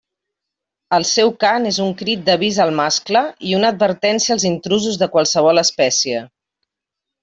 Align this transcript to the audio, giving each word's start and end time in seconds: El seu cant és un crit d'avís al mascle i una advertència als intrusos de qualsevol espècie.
El 0.97 1.03
seu 1.09 1.33
cant 1.45 1.67
és 1.73 1.77
un 1.85 1.93
crit 1.99 2.25
d'avís 2.31 2.59
al 2.67 2.75
mascle 2.81 3.23
i 3.51 3.55
una 3.61 3.73
advertència 3.77 4.37
als 4.41 4.49
intrusos 4.55 5.01
de 5.05 5.13
qualsevol 5.17 5.69
espècie. 5.69 6.29